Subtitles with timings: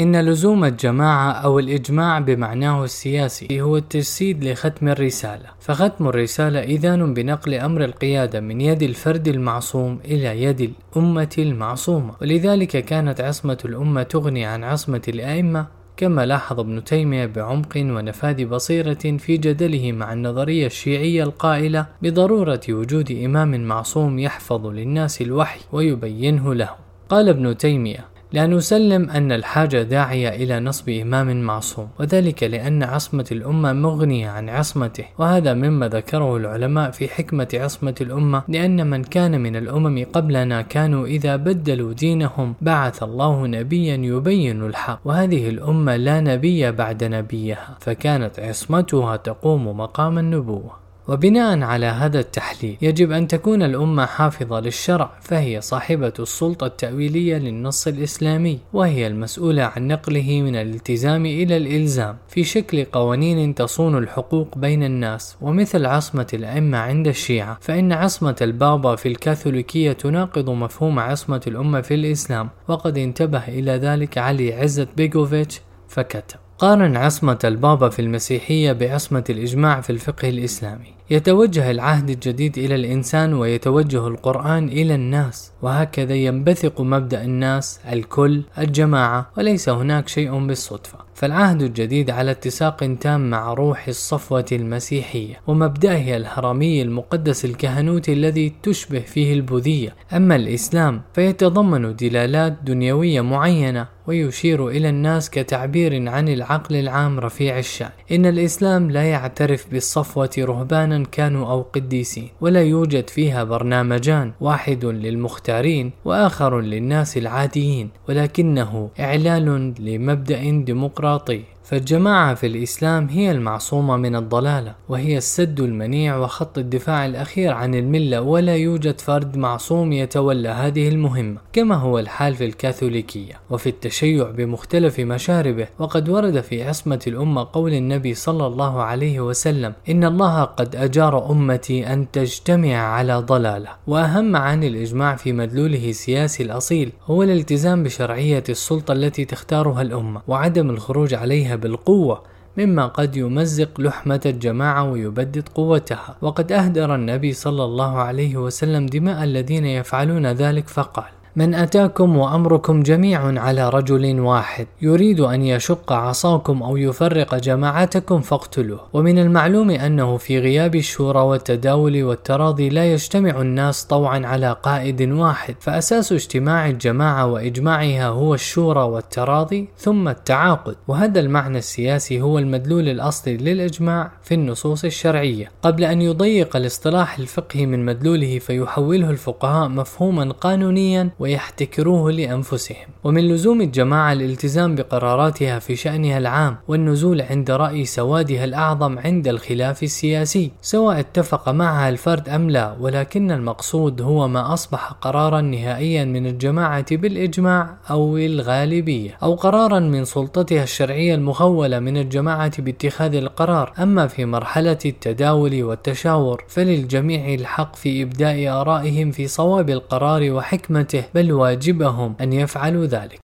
[0.00, 7.54] إن لزوم الجماعة أو الإجماع بمعناه السياسي هو التجسيد لختم الرسالة، فختم الرسالة إذان بنقل
[7.54, 14.44] أمر القيادة من يد الفرد المعصوم إلى يد الأمة المعصومة، ولذلك كانت عصمة الأمة تغني
[14.44, 15.66] عن عصمة الأئمة
[15.96, 23.12] كما لاحظ ابن تيمية بعمق ونفاذ بصيرة في جدله مع النظرية الشيعية القائلة بضرورة وجود
[23.24, 26.76] إمام معصوم يحفظ للناس الوحي ويبينه لهم.
[27.08, 33.26] قال ابن تيمية: لا نسلم أن الحاجة داعية إلى نصب إمام معصوم وذلك لأن عصمة
[33.32, 39.40] الأمة مغنية عن عصمته وهذا مما ذكره العلماء في حكمة عصمة الأمة لأن من كان
[39.40, 46.20] من الأمم قبلنا كانوا إذا بدلوا دينهم بعث الله نبيا يبين الحق وهذه الأمة لا
[46.20, 50.83] نبي بعد نبيها فكانت عصمتها تقوم مقام النبوة.
[51.08, 57.86] وبناء على هذا التحليل يجب أن تكون الأمة حافظة للشرع فهي صاحبة السلطة التأويلية للنص
[57.86, 62.16] الإسلامي وهي المسؤولة عن نقله من الالتزام إلى الإلزام.
[62.28, 68.96] في شكل قوانين تصون الحقوق بين الناس ومثل عصمة الأئمة عند الشيعة فإن عصمة البابا
[68.96, 75.60] في الكاثوليكية تناقض مفهوم عصمة الأمة في الإسلام وقد انتبه إلى ذلك علي عزت بيغوفيتش
[75.88, 80.94] فكتب قارن عصمة البابا في المسيحية بعصمة الإجماع في الفقه الإسلامي.
[81.10, 89.30] يتوجه العهد الجديد إلى الإنسان ويتوجه القرآن إلى الناس وهكذا ينبثق مبدأ الناس الكل الجماعة
[89.38, 90.98] وليس هناك شيء بالصدفة.
[91.14, 99.00] فالعهد الجديد على اتساق تام مع روح الصفوة المسيحية ومبدأها الهرمي المقدس الكهنوتي الذي تشبه
[99.00, 99.94] فيه البوذية.
[100.12, 107.90] أما الإسلام فيتضمن دلالات دنيوية معينة ويشير إلى الناس كتعبير عن العقل العام رفيع الشأن.
[108.12, 115.90] إن الإسلام لا يعترف بالصفوة رهبانا كانوا أو قديسين ولا يوجد فيها برنامجان واحد للمختارين
[116.04, 121.53] وآخر للناس العاديين ولكنه إعلان لمبدأ ديمقراطي.
[121.64, 128.20] فالجماعة في الإسلام هي المعصومة من الضلالة وهي السد المنيع وخط الدفاع الأخير عن الملة
[128.20, 135.00] ولا يوجد فرد معصوم يتولى هذه المهمة كما هو الحال في الكاثوليكية وفي التشيع بمختلف
[135.00, 135.66] مشاربه.
[135.78, 141.30] وقد ورد في عصمة الأمة قول النبي صلى الله عليه وسلم إن الله قد أجار
[141.30, 148.44] أمتي أن تجتمع على ضلالة وأهم معاني الإجماع في مدلوله السياسي الأصيل هو الالتزام بشرعية
[148.48, 152.22] السلطة التي تختارها الأمة وعدم الخروج عليها بالقوة
[152.58, 156.16] مما قد يمزق لحمة الجماعة ويبدد قوتها.
[156.22, 162.82] وقد أهدر النبي صلى الله عليه وسلم دماء الذين يفعلون ذلك فقال من أتاكم وأمركم
[162.82, 164.66] جميع على رجل واحد.
[164.82, 168.80] يريد أن يشق عصاكم أو يفرق جماعتكم فاقتلوه.
[168.92, 175.54] ومن المعلوم أنه في غياب الشورى والتداول والتراضي لا يجتمع الناس طوعا على قائد واحد.
[175.60, 180.76] فأساس اجتماع الجماعة وإجماعها هو الشورى والتراضي ثم التعاقد.
[180.88, 185.50] وهذا المعنى السياسي هو المدلول الأصلي للإجماع في النصوص الشرعية.
[185.62, 192.86] قبل أن يضيق الاصطلاح الفقهي من مدلوله فيحوله الفقهاء مفهوما قانونيا ويحتكروه لأنفسهم.
[193.04, 199.82] ومن لزوم الجماعة الالتزام بقراراتها في شأنها العام والنزول عند رأي سوادها الأعظم عند الخلاف
[199.82, 206.26] السياسي سواء اتفق معها الفرد أم لا ولكن المقصود هو ما أصبح قرارا نهائيا من
[206.26, 213.72] الجماعة بالإجماع أو الغالبية أو قرارا من سلطتها الشرعية المخولة من الجماعة باتخاذ القرار.
[213.78, 221.32] أما في مرحلة التداول والتشاور فللجميع الحق في إبداء آرائهم في صواب القرار وحكمته بل
[221.32, 223.24] واجبهم أن يفعلوا ذلك.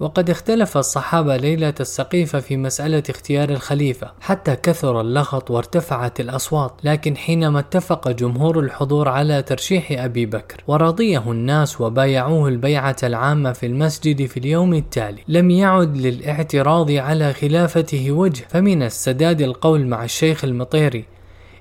[0.00, 7.16] وقد اختلف الصحابة ليلة السقيفة في مسألة اختيار الخليفة حتى كثر اللغط وارتفعت الأصوات لكن
[7.16, 14.26] حينما اتفق جمهور الحضور على ترشيح أبي بكر ورضيه الناس وبايعوه البيعة العامة في المسجد
[14.26, 21.04] في اليوم التالي لم يعد للاعتراض على خلافته وجه فمن السداد القول مع الشيخ المطيري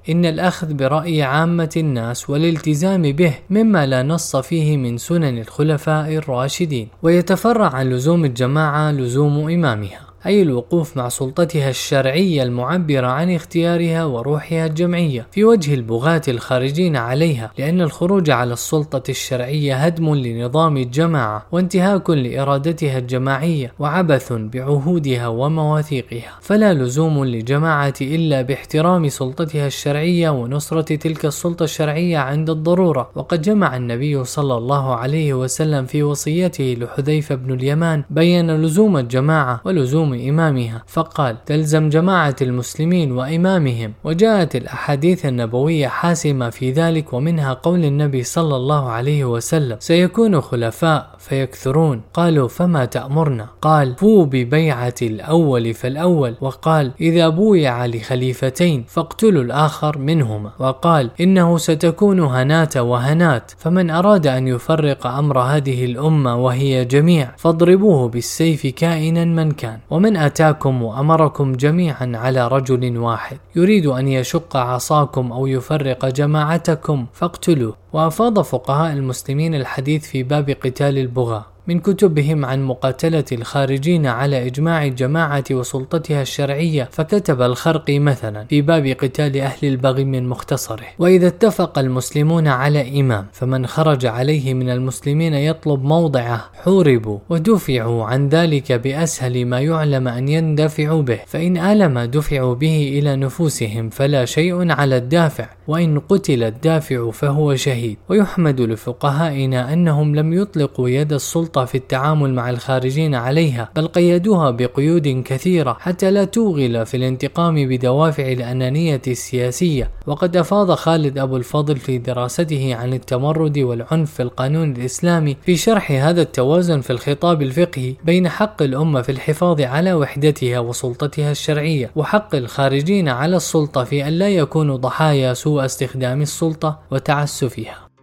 [0.09, 6.87] إن الأخذ برأي عامة الناس والالتزام به مما لا نص فيه من سنن الخلفاء الراشدين
[7.03, 10.04] ويتفرع عن لزوم الجماعة لزوم إمامها.
[10.25, 17.51] أي الوقوف مع سلطتها الشرعية المعبرة عن اختيارها وروحها الجمعية في وجه البغاة الخارجين عليها
[17.57, 26.31] لأن الخروج على السلطة الشرعية هدم لنظام الجماعة وانتهاك لإرادتها الجماعية وعبث بعهودها ومواثيقها.
[26.41, 33.09] فلا لزوم للجماعة إلا باحترام سلطتها الشرعية ونصرة تلك السلطة الشرعية عند الضرورة.
[33.16, 39.61] وقد جمع النبي صلى الله عليه وسلم في وصيته لحذيفة بن اليمان بين لزوم الجماعة
[39.66, 43.94] ولزوم إمامها فقال تلزم جماعة المسلمين وإمامهم.
[44.03, 51.09] وجاءت الأحاديث النبوية حاسمة في ذلك ومنها قول النبي صلى الله عليه وسلم سيكون خلفاء
[51.20, 52.02] فيكثرون.
[52.14, 56.35] قالوا فما تأمرنا؟ قال فو ببيعة الأول فالأول.
[56.41, 60.52] وقال إذا بويع لخليفتين فاقتلوا الآخر منهما.
[60.59, 68.09] وقال إنه ستكون هنات وهنات فمن أراد أن يفرق أمر هذه الأمة وهي جميع فاضربوه
[68.09, 69.79] بالسيف كائنا من كان.
[69.90, 73.37] ومن أتاكم وأمركم جميعا على رجل واحد.
[73.55, 77.75] يريد أن يشق عصاكم أو يفرق جماعتكم فاقتلوه.
[77.93, 81.54] وأفاض فقهاء المسلمين الحديث في باب قتال البغاة.
[81.67, 88.88] من كتبهم عن مقاتلة الخارجين على إجماع الجماعة وسلطتها الشرعية فكتب الخرقي مثلا في باب
[88.88, 90.85] قتال أهل البغي من مختصره.
[91.00, 96.46] وإذا اتفق المسلمون على إمام فمن خرج عليه من المسلمين يطلب موضعه.
[96.53, 101.20] حوربوا ودفعوا عن ذلك بأسهل ما يعلم أن يندفعوا به.
[101.28, 105.50] فإن ألم دفعوا به إلى نفوسهم فلا شيء على الدافع.
[105.67, 107.97] وإن قتل الدافع فهو شهيد.
[108.09, 111.14] ويحمد لفقهائنا أنهم لم يطلقوا يد
[111.55, 117.55] السلطة في التعامل مع الخارجين عليها بل قيدوها بقيود كثيرة حتى لا توغل في الانتقام
[117.55, 119.91] بدوافع الأنانية السياسية.
[120.07, 125.91] وقد أفاض خالد أبو الفضل في دراسته عن التمرد والعنف في القانون الإسلامي في شرح
[125.91, 132.35] هذا التوازن في الخطاب الفقهي بين حق الأمة في الحفاظ على وحدتها وسلطتها الشرعية وحق
[132.35, 137.94] الخارجين على السلطة في أن لا يكونوا ضحايا سوء استخدام السلطة وتعسفها.